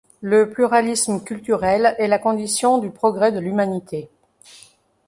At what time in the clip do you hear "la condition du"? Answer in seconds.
2.07-2.89